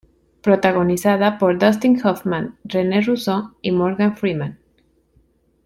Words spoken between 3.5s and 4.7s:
y Morgan Freeman.